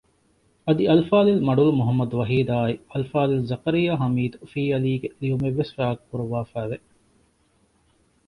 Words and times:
އަދި 0.65 0.83
އަލްފާޟިލް 0.89 1.43
މަޑުލު 1.47 1.71
މުޙައްމަދު 1.77 2.15
ވަޙީދާއި 2.21 2.75
އަލްފާޟިލް 2.91 3.45
ޒަކަރިއްޔާ 3.49 3.93
ހަމީދު 4.01 4.37
ފީއަލީ 4.51 4.91
ގެ 5.01 5.07
ލިޔުއްވުމެއް 5.21 5.57
ވެސް 5.59 5.71
ޝާއިއުކުރެވިފައި 5.77 6.69
ވެ 6.71 6.77